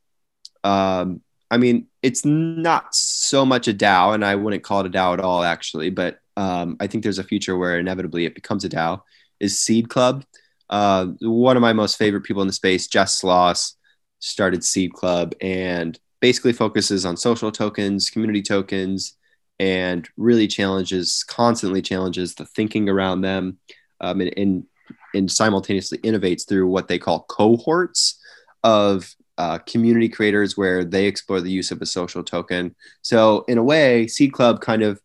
[0.64, 4.90] um, I mean, it's not so much a DAO, and I wouldn't call it a
[4.90, 8.64] DAO at all, actually, but um, I think there's a future where inevitably it becomes
[8.64, 9.02] a DAO,
[9.40, 10.24] is Seed Club.
[10.68, 13.74] Uh, one of my most favorite people in the space, Jess Sloss,
[14.18, 19.16] started Seed Club and basically focuses on social tokens, community tokens,
[19.58, 23.58] and really challenges, constantly challenges the thinking around them
[24.00, 24.64] um, and, and,
[25.14, 28.18] and simultaneously innovates through what they call cohorts
[28.64, 32.74] of uh, community creators where they explore the use of a social token.
[33.02, 35.00] So, in a way, Seed Club kind of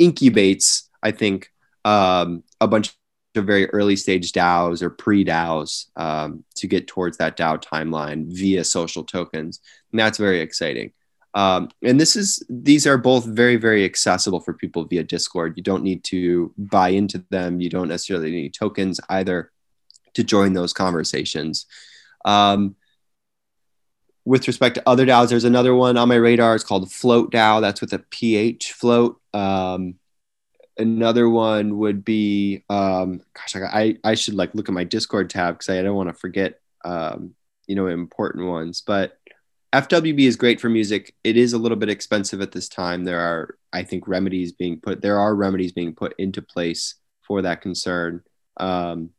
[0.00, 1.50] incubates, I think,
[1.84, 2.97] um, a bunch
[3.38, 8.26] of very early stage DAOs or pre DAOs um, to get towards that DAO timeline
[8.28, 9.60] via social tokens.
[9.92, 10.92] And that's very exciting.
[11.34, 15.54] Um, and this is these are both very very accessible for people via Discord.
[15.56, 17.60] You don't need to buy into them.
[17.60, 19.52] You don't necessarily need tokens either
[20.14, 21.66] to join those conversations.
[22.24, 22.76] Um,
[24.24, 26.54] with respect to other DAOs, there's another one on my radar.
[26.54, 27.60] It's called Phlote DAO.
[27.60, 29.20] That's with a PH float.
[29.32, 29.94] Um,
[30.78, 35.54] another one would be, um, gosh, I, I should like look at my Discord tab
[35.54, 37.34] because I don't want to forget, um,
[37.66, 38.82] you know, important ones.
[38.86, 39.18] But
[39.72, 41.14] FWB is great for music.
[41.24, 43.04] It is a little bit expensive at this time.
[43.04, 45.02] There are, I think, remedies being put.
[45.02, 48.22] There are remedies being put into place for that concern.
[48.56, 49.10] Um,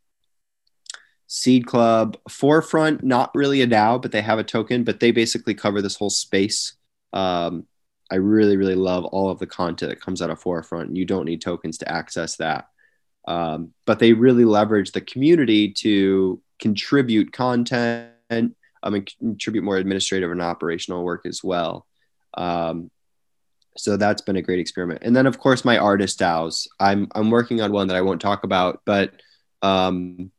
[1.28, 5.54] Seed Club, Forefront, not really a DAO, but they have a token, but they basically
[5.54, 6.74] cover this whole space.
[7.12, 7.68] Um,
[8.10, 10.96] I really, really love all of the content that comes out of Forefront.
[10.96, 12.68] You don't need tokens to access that.
[13.28, 18.10] Um, but they really leverage the community to contribute content
[18.82, 21.86] um, and contribute more administrative and operational work as well.
[22.34, 22.90] Um,
[23.76, 25.02] so that's been a great experiment.
[25.04, 26.66] And then, of course, my artist DAOs.
[26.78, 29.12] I'm I'm working on one that I won't talk about, but
[29.62, 30.32] um,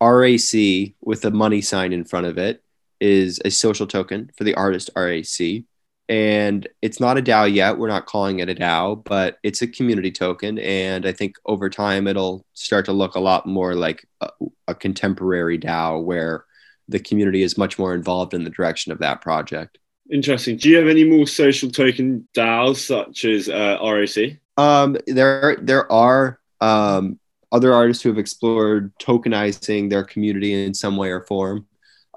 [0.00, 2.62] RAC with a money sign in front of it
[3.00, 5.64] is a social token for the artist RAC.
[6.12, 7.78] And it's not a DAO yet.
[7.78, 10.58] We're not calling it a DAO, but it's a community token.
[10.58, 14.28] And I think over time it'll start to look a lot more like a,
[14.68, 16.44] a contemporary DAO where
[16.86, 19.78] the community is much more involved in the direction of that project.
[20.10, 20.58] Interesting.
[20.58, 24.38] Do you have any more social token DAOs such as uh, RAC?
[24.58, 26.38] Um, there, there are.
[26.60, 27.18] Um,
[27.52, 31.66] other artists who have explored tokenizing their community in some way or form.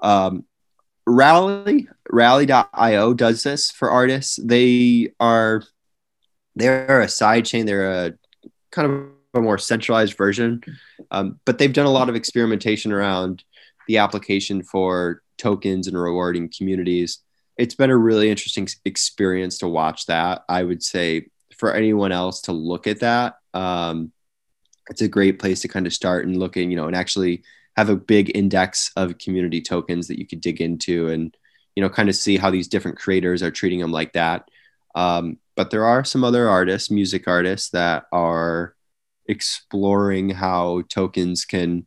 [0.02, 0.44] Um,
[1.06, 4.36] Rally, Rally.io does this for artists.
[4.42, 5.62] They are
[6.56, 7.66] they're a sidechain.
[7.66, 8.14] They're a
[8.72, 10.62] kind of a more centralized version,
[11.10, 13.44] um, but they've done a lot of experimentation around
[13.86, 17.20] the application for tokens and rewarding communities.
[17.56, 20.44] It's been a really interesting experience to watch that.
[20.48, 23.36] I would say for anyone else to look at that.
[23.54, 24.12] Um,
[24.90, 27.42] it's a great place to kind of start and look in, you know, and actually
[27.76, 31.36] have a big index of community tokens that you could dig into and,
[31.74, 34.48] you know, kind of see how these different creators are treating them like that.
[34.94, 38.74] Um, but there are some other artists, music artists, that are
[39.26, 41.86] exploring how tokens can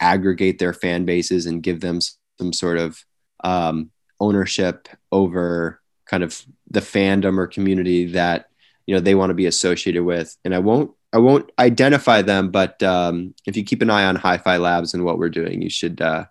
[0.00, 2.00] aggregate their fan bases and give them
[2.38, 3.04] some sort of
[3.44, 8.46] um, ownership over kind of the fandom or community that
[8.86, 12.50] you know they want to be associated with and i won't i won't identify them
[12.50, 15.70] but um, if you keep an eye on HiFi Labs and what we're doing you
[15.70, 16.26] should uh,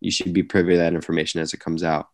[0.00, 2.08] you should be privy to that information as it comes out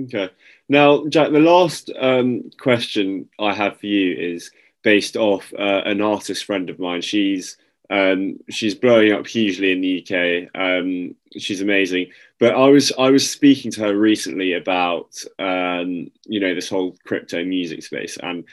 [0.00, 0.30] okay
[0.68, 4.50] now jack the last um, question i have for you is
[4.82, 7.56] based off uh, an artist friend of mine she's
[7.90, 10.48] um, she's blowing up hugely in the UK.
[10.54, 12.06] Um, she's amazing.
[12.38, 16.96] But I was I was speaking to her recently about um, you know this whole
[17.04, 18.44] crypto music space, and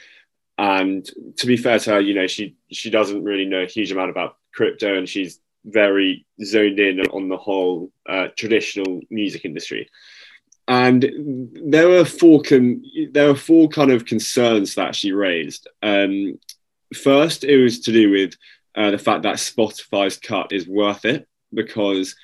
[0.58, 3.92] and to be fair to her, you know she she doesn't really know a huge
[3.92, 9.88] amount about crypto, and she's very zoned in on the whole uh, traditional music industry.
[10.66, 12.82] And there were four con-
[13.12, 15.68] there were four kind of concerns that she raised.
[15.82, 16.38] Um,
[16.94, 18.34] first, it was to do with
[18.74, 22.16] uh, the fact that Spotify's cut is worth it because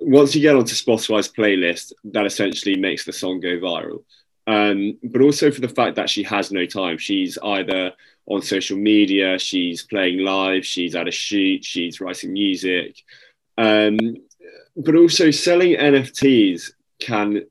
[0.00, 4.04] once you get onto Spotify's playlist, that essentially makes the song go viral.
[4.46, 6.98] Um, but also for the fact that she has no time.
[6.98, 7.92] She's either
[8.26, 12.96] on social media, she's playing live, she's at a shoot, she's writing music.
[13.58, 13.98] Um,
[14.76, 17.44] but also selling NFTs can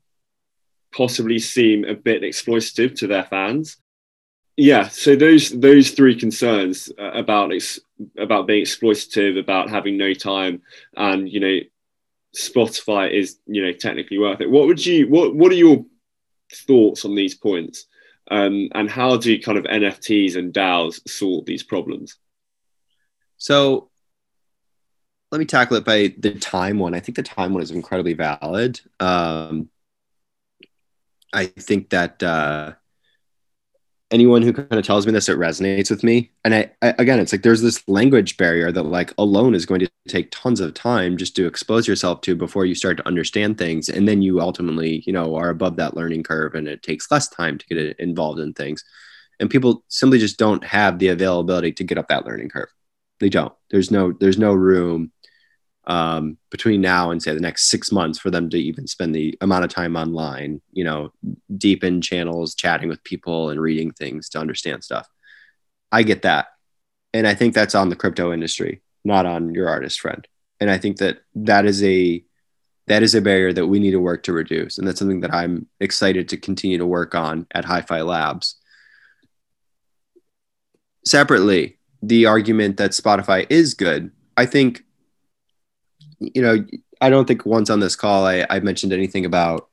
[0.92, 3.76] possibly seem a bit exploitative to their fans
[4.60, 7.80] yeah so those those three concerns uh, about ex-
[8.18, 10.60] about being exploitative about having no time
[10.96, 11.58] and you know
[12.36, 15.84] spotify is you know technically worth it what would you what what are your
[16.54, 17.86] thoughts on these points?
[18.30, 22.16] Um, and how do kind of nfts and daos solve these problems?
[23.38, 23.90] So
[25.32, 26.94] let me tackle it by the time one.
[26.94, 28.80] I think the time one is incredibly valid.
[28.98, 29.68] Um,
[31.32, 32.72] i think that uh,
[34.10, 36.30] anyone who kind of tells me this, it resonates with me.
[36.44, 39.80] And I, I, again, it's like there's this language barrier that like alone is going
[39.80, 43.58] to take tons of time just to expose yourself to before you start to understand
[43.58, 47.10] things, and then you ultimately, you know, are above that learning curve, and it takes
[47.10, 48.84] less time to get involved in things.
[49.38, 52.68] And people simply just don't have the availability to get up that learning curve.
[53.20, 53.52] They don't.
[53.70, 55.12] There's no there's no room
[55.86, 59.36] um, between now and say the next six months for them to even spend the
[59.40, 61.12] amount of time online, you know,
[61.56, 65.08] deep in channels, chatting with people and reading things to understand stuff.
[65.90, 66.46] I get that.
[67.12, 70.26] And I think that's on the crypto industry, not on your artist friend.
[70.60, 72.22] And I think that that is a
[72.86, 74.76] that is a barrier that we need to work to reduce.
[74.76, 78.56] And that's something that I'm excited to continue to work on at HiFi Labs.
[81.06, 84.82] Separately, the argument that Spotify is good, I think
[86.20, 86.64] you know,
[87.00, 89.68] I don't think once on this call I, I mentioned anything about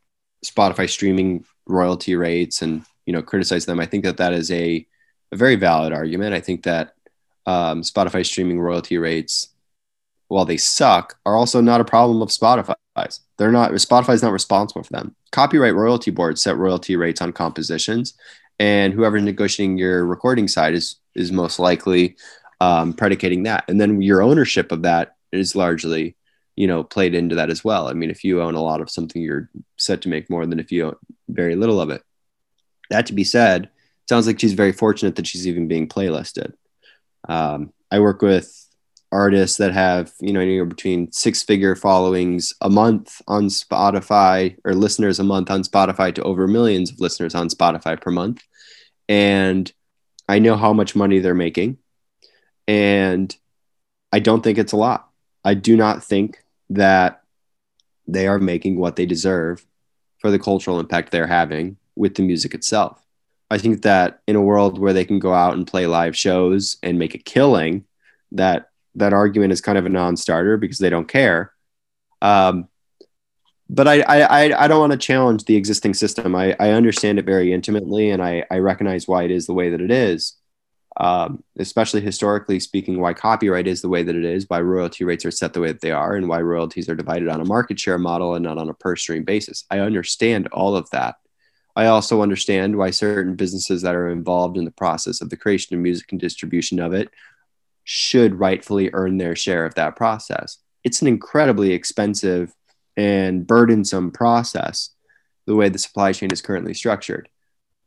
[0.45, 3.80] Spotify streaming royalty rates and you know criticize them.
[3.80, 4.86] I think that that is a,
[5.32, 6.34] a very valid argument.
[6.34, 6.93] I think that
[7.45, 9.50] um, Spotify streaming royalty rates,
[10.28, 13.22] while they suck, are also not a problem of Spotify's.
[13.38, 15.16] They're not Spotify's not responsible for them.
[15.32, 18.14] Copyright royalty boards set royalty rates on compositions,
[18.60, 22.16] and whoever's negotiating your recording side is is most likely
[22.62, 26.16] um, predicating that, and then your ownership of that is largely
[26.58, 27.88] you know played into that as well.
[27.88, 30.60] I mean if you own a lot of something you're set to make more than
[30.60, 30.95] if you own
[31.30, 32.03] very little of it.
[32.89, 33.70] That to be said
[34.10, 36.53] sounds like she's very fortunate that she's even being playlisted.
[37.30, 38.51] Um, i work with
[39.12, 44.74] artists that have you know anywhere between six figure followings a month on spotify or
[44.74, 48.41] listeners a month on spotify to over millions of listeners on spotify per month.
[49.08, 49.72] And
[50.28, 51.78] i know how much money they're making.
[52.68, 53.36] And
[54.12, 55.10] i don't think it's a lot.
[55.43, 56.39] I do not think
[56.70, 57.24] that
[58.07, 59.65] they are making what they deserve
[60.20, 63.03] for the cultural impact they're having with the music itself.
[63.49, 66.78] I think that in a world where they can go out and play live shows
[66.84, 67.86] and make a killing,
[68.34, 71.53] that that argument is kind of a non-starter because they don't care.
[72.22, 72.68] Um,
[73.70, 76.36] but I, I, I don't want to challenge the existing system.
[76.36, 79.70] I, I understand it very intimately, and I, I recognize why it is the way
[79.70, 80.36] that it is
[81.00, 85.26] um, especially historically speaking, why copyright is the way that it is, why royalty rates
[85.26, 87.80] are set the way that they are, and why royalties are divided on a market
[87.80, 89.66] share model and not on a per stream basis.
[89.70, 91.16] I understand all of that.
[91.76, 95.76] I also understand why certain businesses that are involved in the process of the creation
[95.76, 97.10] of music and distribution of it
[97.84, 100.58] should rightfully earn their share of that process.
[100.84, 102.56] It's an incredibly expensive
[102.95, 104.89] and burdensome process
[105.45, 107.30] the way the supply chain is currently structured.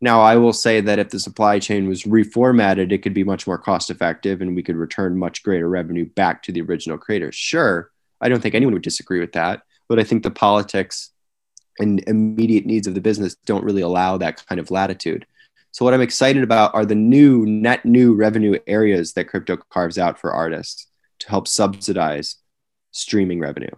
[0.01, 3.47] Now, I will say that if the supply chain was reformatted, it could be much
[3.47, 7.35] more cost effective and we could return much greater revenue back to the original creators.
[7.35, 7.91] Sure,
[8.21, 11.11] I don't think anyone would disagree with that, but I think the politics
[11.79, 15.27] and immediate needs of the business don't really allow that kind of latitude.
[15.73, 19.99] So, what I'm excited about are the new, net new revenue areas that crypto carves
[19.99, 20.87] out for artists
[21.21, 22.37] to help subsidize
[22.93, 23.71] streaming revenue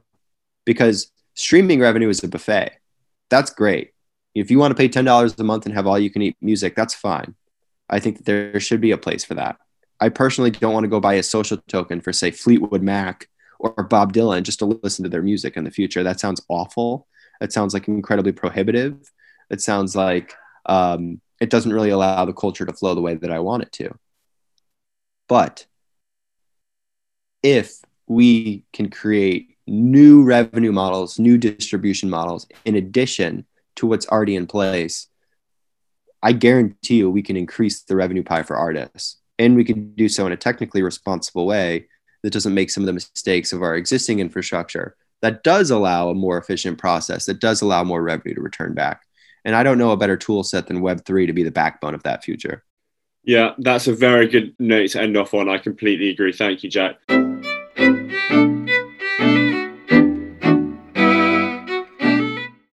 [0.64, 2.70] because streaming revenue is a buffet.
[3.28, 3.91] That's great.
[4.34, 6.74] If you want to pay $10 a month and have all you can eat music,
[6.74, 7.34] that's fine.
[7.88, 9.56] I think that there should be a place for that.
[10.00, 13.28] I personally don't want to go buy a social token for, say, Fleetwood Mac
[13.58, 16.02] or Bob Dylan just to listen to their music in the future.
[16.02, 17.06] That sounds awful.
[17.40, 19.12] That sounds like incredibly prohibitive.
[19.50, 20.34] It sounds like
[20.66, 23.72] um, it doesn't really allow the culture to flow the way that I want it
[23.72, 23.94] to.
[25.28, 25.66] But
[27.42, 34.36] if we can create new revenue models, new distribution models, in addition to what's already
[34.36, 35.08] in place,
[36.22, 39.18] I guarantee you we can increase the revenue pie for artists.
[39.38, 41.88] And we can do so in a technically responsible way
[42.22, 46.14] that doesn't make some of the mistakes of our existing infrastructure, that does allow a
[46.14, 49.02] more efficient process, that does allow more revenue to return back.
[49.44, 52.04] And I don't know a better tool set than Web3 to be the backbone of
[52.04, 52.62] that future.
[53.24, 55.48] Yeah, that's a very good note to end off on.
[55.48, 56.32] I completely agree.
[56.32, 56.96] Thank you, Jack.